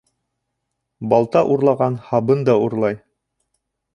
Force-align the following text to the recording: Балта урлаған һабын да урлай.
Балта 1.11 1.43
урлаған 1.57 1.99
һабын 2.07 2.43
да 2.49 2.57
урлай. 2.65 2.99